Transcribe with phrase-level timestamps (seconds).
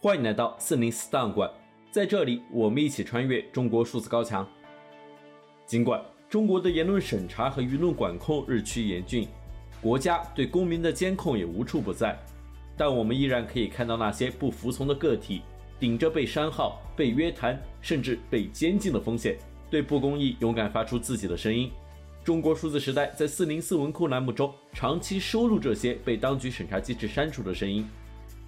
[0.00, 1.50] 欢迎来到四零四档案馆，
[1.90, 4.48] 在这里，我们一起穿越中国数字高墙。
[5.66, 6.00] 尽管
[6.30, 9.26] 中国的言论审查和舆论管控日趋严峻，
[9.82, 12.16] 国家对公民的监控也无处不在，
[12.76, 15.42] 但我们依然可以看到那些不服从的个体，
[15.80, 19.36] 顶着被删号、被约谈，甚至被监禁的风险，
[19.68, 21.72] 对不公义勇敢发出自己的声音。
[22.22, 27.84] 中国数字时代在四零四文库栏目中长期收录这些被当局审查机制删除的声音。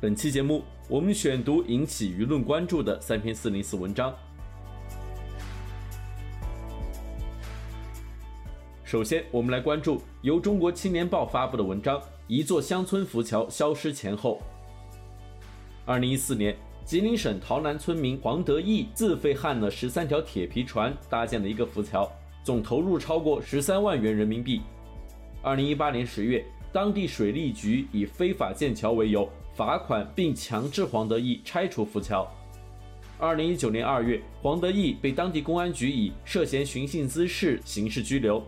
[0.02, 4.10] 本期节目，我们选读引起舆论关注的三篇四零四文章。
[8.82, 14.40] 首先，我们来关注由中国青年报发布的文章《一座乡村浮桥消失前后》。
[15.84, 22.10] 二零一四年，吉林省洮南村民黄德义自费焊了十三条铁皮船，搭建了一个浮桥。
[22.42, 24.62] 总投入超过十三万元人民币。
[25.42, 26.42] 二零一八年十月，
[26.72, 32.26] 当地水利局以非法建桥为由罚款，并强制黄德义拆除浮桥。
[33.18, 38.42] 二零一九年二月，黄德义被当地公安局以涉嫌寻衅滋事刑事拘留。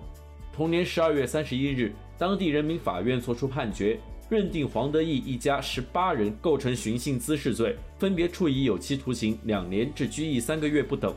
[0.54, 11.14] 同年十二月三十一日，当地人民法院作出判决，认定黄德义一家十八人构成寻衅滋事罪，分别处以有期徒刑两年至拘役三个月不等。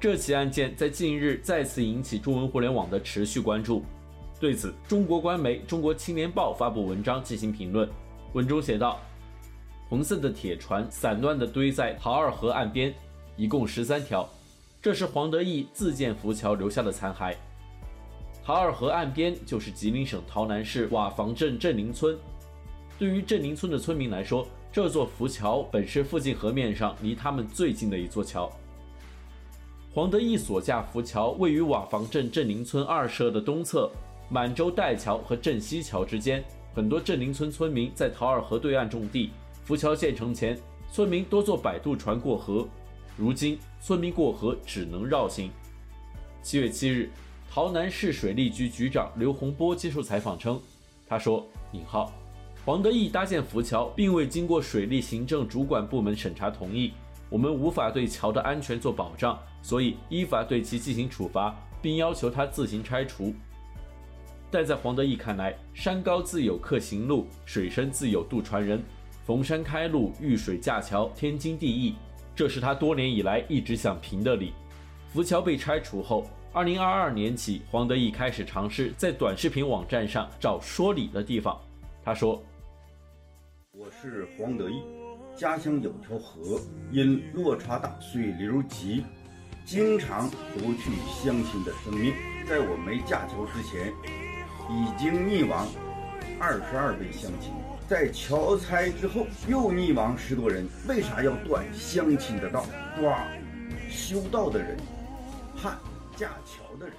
[0.00, 3.84] 这起案件在近日再次引起中文互联网的持续关注。
[4.40, 7.88] 对此，中国官媒《中国青年报》发布文章进行评论。
[8.32, 9.00] 文中写道
[9.90, 12.94] ：“红色的铁船散乱地堆在桃二河岸边，
[13.36, 14.26] 一共十三条，
[14.80, 17.34] 这是黄德义自建浮桥留下的残骸。
[18.40, 22.16] 桃二河岸边就是吉林省洮南市瓦房镇镇宁村。
[23.00, 28.48] 对于镇宁村的村民来说，这座浮桥本是附近河面上离他们最近的一座桥。”
[29.92, 33.90] 黄德义所架浮桥位于瓦房镇镇宁村二社的东侧，
[34.28, 36.44] 满洲岱桥和镇西桥之间。
[36.72, 39.30] 很多镇宁村村民在桃二河对岸种地。
[39.70, 40.58] 浮桥建成前，
[40.90, 42.66] 村民多坐摆渡船过河。
[43.16, 45.48] 如今，村民过河只能绕行。
[46.42, 47.08] 七月七日，
[47.48, 50.60] 洮南市水利局局长刘洪波接受采访称
[51.06, 52.12] ：“他说，引号，
[52.66, 56.92] 黄德义搭建浮桥并未经过水利行政主管部门审查同意。”
[57.30, 63.32] 我们无法对桥的安全做保障，所以依法对其进行处罚，并要求他自行拆除。
[64.50, 68.82] 但在黄德义看来，山高自有客行路，水深自有渡船人。
[69.24, 71.94] 逢山开路，遇水架桥，天经地义。
[72.34, 74.52] 这是他多年以来一直想评的理。
[75.12, 81.60] 浮桥被拆除后，二零二二年起，黄德义开始尝试在短视频网站上找说理的地方。
[82.04, 82.42] 他说
[83.72, 84.82] ：“我是黄德义。”
[85.36, 86.60] 家乡有条河，
[86.90, 89.04] 因落差大，水流急，
[89.64, 92.12] 经常夺去乡亲的生命。
[92.46, 93.92] 在我没架桥之前，
[94.68, 95.66] 已经溺亡
[96.38, 97.52] 二十二位乡亲。
[97.90, 100.64] 在桥拆之后，又溺亡十多人。
[100.86, 102.64] 为啥要断乡亲的道，
[102.96, 103.26] 抓
[103.88, 104.76] 修道的人，
[105.60, 105.76] 判
[106.14, 106.94] 架桥的人？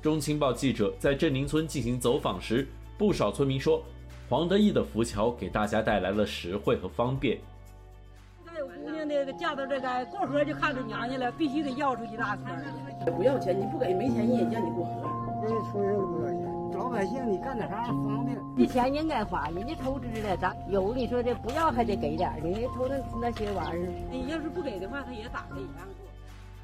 [0.00, 3.82] 中青报记者在镇宁村进行走访时，不少村民说。
[4.28, 7.40] 黄德义的浮桥给大家带来了实惠和方便。
[8.46, 12.64] 这姑娘的嫁到这个过河就看着娘家了，必须得要出一大圈
[13.04, 13.10] 去。
[13.10, 15.02] 不要钱，你不给没钱，人也叫你过河。
[15.42, 15.84] 人家村
[16.74, 18.36] 老百姓你干点啥方便？
[18.58, 26.06] 这钱应该花，人家投资的，咱有你说的不要还得给点，人家投那那些玩意儿，你要是不给的话，他也打的一样做。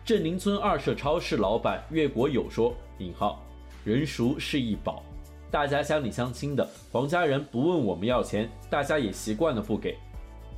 [0.05, 3.41] 镇宁村二社超市老板岳国友说：“引号，
[3.85, 5.03] 人熟是一宝。”
[5.51, 9.97] 大家乡里乡亲的，黄家人不问我们要钱，大家也习惯了不给。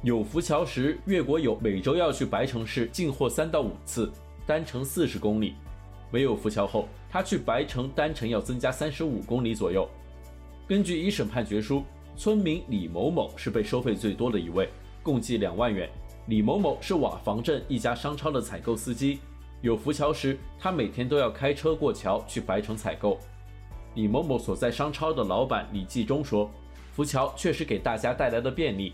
[0.03, 4.11] 有浮桥时，岳国友每周要去白城市进货三到五次，
[4.47, 5.55] 单程四十公里；
[6.12, 9.89] 没有浮桥后，他去白城单程要增加三十五公里左右。
[10.69, 11.83] 根据一审判决书，
[12.17, 14.69] 村民李某某是被收费最多的一位，
[15.03, 15.89] 共计两万元。
[16.27, 19.19] 李某某是瓦房镇一家商超的采购司机，
[19.62, 23.19] 有浮桥时，他每天都要开车过桥去白城采购。
[23.94, 26.50] 李某某所在商超的老板李继忠说
[26.94, 28.93] ：“浮桥确实给大家带来了便利，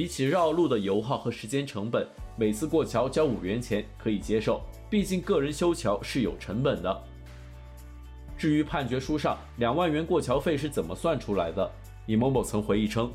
[0.00, 4.62] 比起绕路的油耗和时间成本，每次过桥交五元钱可以接受。
[4.88, 7.04] 毕竟个人修桥是有成本的。”
[8.34, 11.70] 至于判决书上两万元过桥费是怎么算出来的，
[12.06, 13.12] 李某某曾回忆称：“，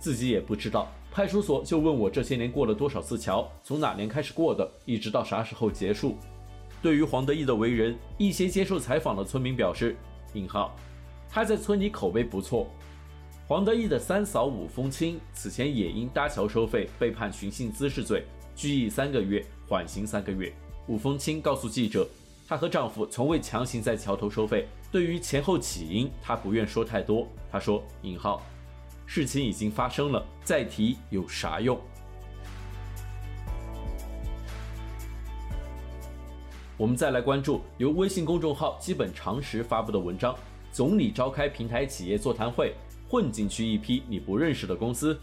[0.00, 6.16] 自己也不知道，派出所就问我这些年过了多少次桥，从哪年开始过的，一直到啥时候结束。”
[6.80, 9.98] 对于黄德义的为人，一些接受采访的村民表示
[10.32, 10.74] ：“引号，
[11.28, 12.66] 他在村里口碑不错。”
[13.48, 18.24] 黄德义的三嫂武风清此前也因搭桥收费被判寻衅滋事罪，
[18.56, 20.52] 拘役三个月，缓刑三个月。
[20.88, 22.08] 武风清告诉记者，
[22.48, 24.66] 她和丈夫从未强行在桥头收费。
[24.90, 27.28] 对于前后起因，她不愿说太多。
[27.48, 28.42] 她说：“引号，
[29.06, 31.80] 事情已经发生了，再提有啥用？
[36.76, 40.36] 我们再来关注由微信公众号“基本常识”发布的文章：
[40.72, 42.74] 总理召开平台企业座谈会，
[43.08, 45.18] 混进去一批你不认识的公司。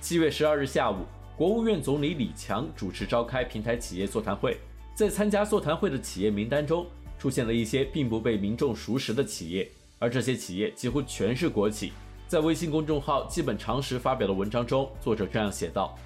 [0.00, 1.04] 七月十二日下午，
[1.36, 4.58] 国务院总理李强主持召开平台企业座谈会，
[4.94, 6.86] 在参加座谈会的企业名单中，
[7.18, 11.92] 出现了一些并不被民众熟识的企业，而这些企业几乎全是国企。
[12.28, 15.96] 在微信公众号“基本常识”发表的文章中，作者这样写道：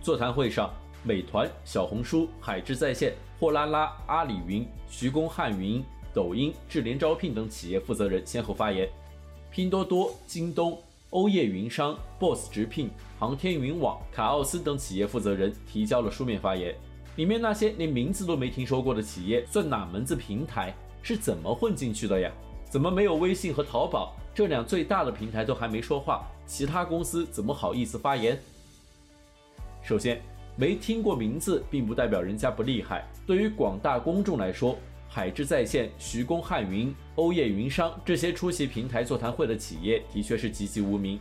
[0.00, 0.70] 座谈会上。
[1.04, 8.86] 美团、小红书、海智在线、货拉拉、阿里云、徐工汉云、抖音、智联招聘等企业负责人先后发言，
[9.50, 10.78] 拼多多、京东、
[11.10, 16.74] 欧业云商、Boss 直聘、航天云网、卡奥斯等企业负责人提交了书面发言。
[17.16, 20.74] 里面那些连名字都没听说过的企业，算哪门子平台？
[21.02, 22.30] 是怎么混进去的呀？
[22.70, 28.38] 怎么没有微信和淘宝这两最大的平台都还没说话，其他公司怎么好意思发言？
[29.82, 30.20] 首先。
[30.60, 33.06] 没听过名字，并不代表人家不厉害。
[33.24, 34.76] 对于广大公众来说，
[35.08, 41.18] 海智在线、徐工汉云、欧业云商这些出席平台座谈会的企业，的确是籍籍无名。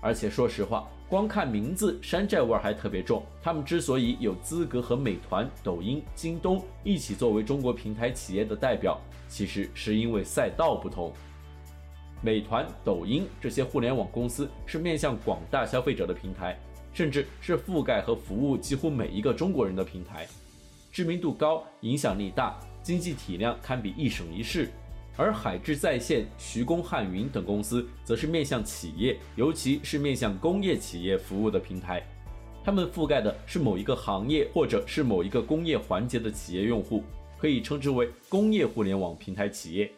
[0.00, 3.22] 而且说实话，光看名字，山寨味儿还特别重。
[3.42, 11.12] 他们之所以有资格和美团、抖音、京东一起作为中国平台企业的代表，其实是因为赛道不同。
[12.22, 16.58] 美团、抖音这些互联网公司是面向广大消费者的平台。
[16.92, 20.26] 甚至是覆盖和服务几乎每一个中国人的平台，
[20.90, 24.70] 知名度高，影响力大，经济体量堪比一省一市。
[25.16, 32.02] 而海智在线、徐工汉云等公司则是面向企业，尤其是面向工业企业服务的平台，
[32.64, 37.02] 他们覆盖的是某一个行业或者是某一个工业环节的企业用户，
[37.36, 39.90] 可以称之为工业互联网平台企业。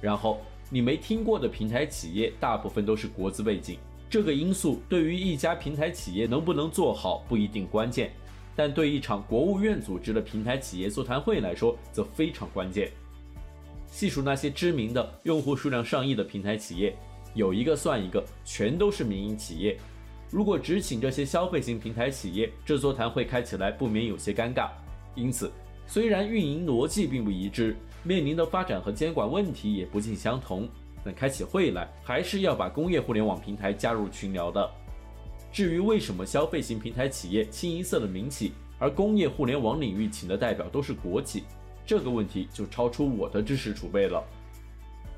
[0.00, 3.78] 然后你没听过的平台企业，大部分都是国资背景。
[4.08, 8.10] 这个因素对于一家平台企业能不能做好不一定关键，
[8.58, 12.90] 但对一场国务院组织的平台企业座谈会来说则非常关键。
[13.86, 16.92] 细数那些知名的、用户数量上亿的平台企业，
[17.34, 19.78] 有一个算一个，全都是民营企业。
[20.28, 24.70] 如果只请这些消费型平台企业，这座谈会开起来不免有些尴尬。
[25.14, 25.52] 因此，
[25.86, 30.68] 虽然运营逻辑并不一致，面临的发展和监管问题也不尽相同。
[31.04, 34.68] 但开起会来，还是要把工业互联网平台加入群聊的。
[35.50, 41.44] 至于为什么消费型平台企业清一色的民企，而工业互联网领域请的代表都是国企，
[41.86, 44.22] 这个问题就超出我的知识储备了。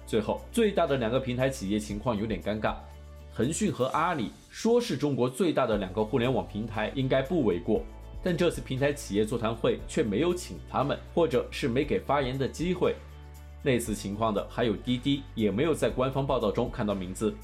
[0.06, 2.76] 最后，最大的两个平台企业情况有点尴尬，
[3.34, 7.82] 腾讯和阿里说是中国最大的两个互联网平台，应该不为过。
[8.22, 12.94] 但这次平台企业座谈会却没有请他们，或者是没给发言的机会。
[13.62, 17.34] 类似情况的还有滴滴，也没有在官方报道中看到名字。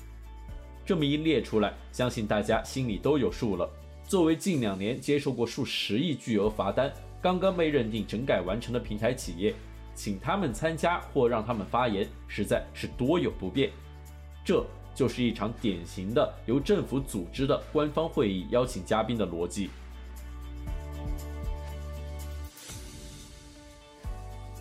[0.86, 3.68] 这么一列出来，相信大家心里都有数了。
[4.04, 9.52] 作为近两年接受过数十亿巨额罚单、刚刚被认定整改完成的平台企业，
[9.96, 13.68] 请他们参加或让他们发言，实在是多有不便。
[14.44, 19.68] 这就是一场典型的由政府组织的官方会议邀请嘉宾的逻辑。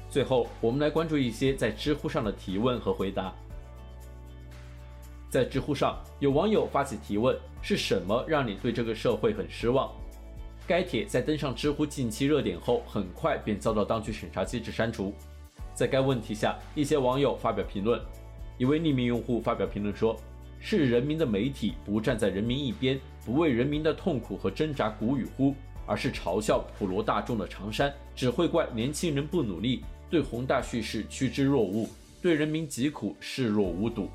[0.10, 3.32] 最后，我们来关注一些在知乎上的提问和回答。
[5.36, 9.92] 在知乎上，有网友发起提问：“是什么让你对这个社会很失望？”
[10.66, 15.14] 该帖在登上知乎近期热点后，很快便遭到当局审查机制删除。
[15.74, 18.00] 在该问题下，一些网友发表评论。
[18.58, 20.16] 一位匿名用户发表评论说
[20.58, 25.54] ：“是人民的媒体不站在人民一边，不为人民的痛苦和挣扎鼓与呼，
[25.86, 31.90] 而是嘲笑普罗大众的长衫，只会怪年轻人不努力。”对宏大叙事趋之若鹜，
[32.22, 34.08] 对人民疾苦视若无睹，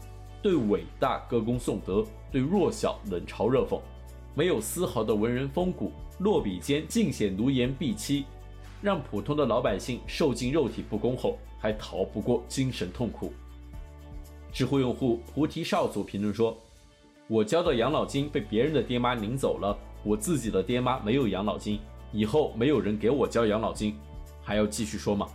[0.42, 3.80] 对伟大歌功颂德，对弱小冷嘲热讽，
[4.35, 8.25] 没有丝毫的文人风骨，落笔间尽显奴颜婢妻，
[8.80, 13.32] 让普通的老百姓受尽肉体不公后，还逃不过精神痛苦。
[14.52, 16.56] 知乎用户菩提少祖评论说
[17.28, 21.78] ：“我交的养老金被别人的爹妈领走了，我自己的爹妈没有养老金，
[22.12, 23.94] 以后没有人给我交养老金，
[24.42, 25.28] 还要继续说吗？”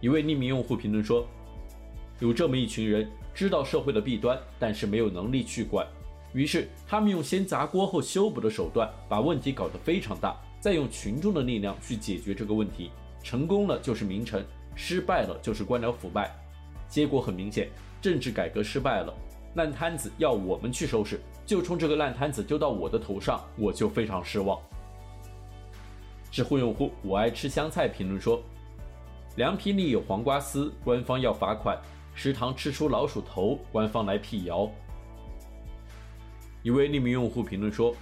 [0.00, 1.26] 一位匿名用户评论说
[2.18, 5.86] ：“有这么一群人，知道社会的弊端，但是没有能力去管，
[6.32, 12.90] 于是他们用先砸锅后修补的手段，把问题搞得非常大，再用群众的力量去解决这个问题。
[13.22, 14.44] 成功了就是名臣，
[14.74, 16.34] 失败了就是官僚腐败。
[16.88, 17.68] 结果很明显，
[18.00, 19.12] 政治改革失败了，
[19.56, 24.58] 烂摊子要我们去收拾，就冲这个烂摊子丢到我的头上，我就非常失望。”
[26.30, 28.42] 知乎用户我爱吃香菜评论说。
[29.36, 31.76] 凉皮里有黄瓜丝，官方要罚款；
[32.16, 34.68] 食堂吃出老鼠头，官方来辟谣。
[36.62, 37.94] 一位匿名用户评论说：“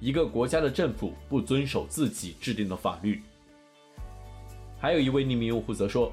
[0.00, 3.22] 一个国家的政府不遵守自己制定的法律。”
[4.80, 6.10] 还有一位匿名用户则说：“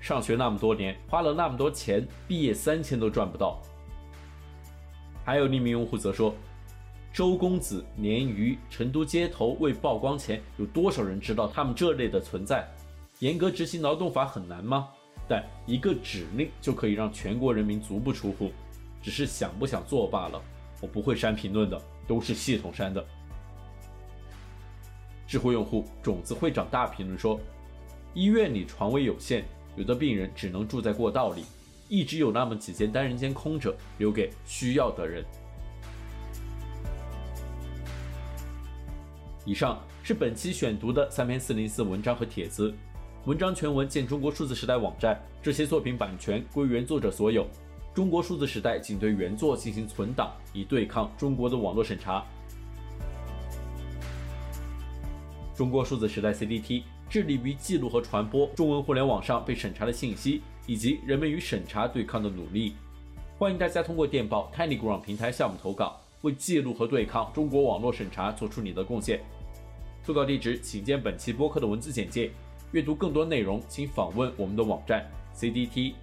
[0.00, 3.60] 上学那么多年，花了那么多钱，毕业三千都赚不到。”
[5.22, 6.34] 还有匿名用户则说
[7.12, 12.66] ：“周公子、鲶鱼、成都街头未曝光前，有多少人知道他们这类的存在？
[13.18, 14.88] 严格执行劳动法很难吗？
[15.30, 18.50] 但一个指令就可以让全国人民足不出户，
[19.00, 20.42] 只是想不想做罢了。”
[20.82, 23.06] 我不会删评论的，都是系统删的。
[25.28, 27.38] 知乎用户种子会长大评论说
[28.12, 29.44] ：“医院里床位有限，
[29.76, 31.44] 有的病人只能住在过道里，
[31.88, 35.24] 一直有那么几间单人间空着，留给需要的人。”
[39.44, 42.74] 以上是本期选读的三篇四零四文章和帖子，
[43.26, 45.20] 文章全文见中国数字时代网站。
[45.42, 47.46] 这些作品版权归原作者所有。
[47.94, 52.24] 中国数字时代仅对原作进行存档，以对抗中国的网络审查。
[55.54, 62.74] 中国数字时代 CDT 致力于记录和传播中文互联网上被审查的信息，以及人们与审查对抗的努力。
[63.38, 69.20] 欢迎大家通过电报 TinyGround 平台项目投稿，为记录和对抗中国网络审查做出你的贡献。
[70.06, 72.30] 投稿地址请见本期播客的文字简介。
[72.72, 75.94] 阅读更多内容，请访问我们的网站 cdt.media。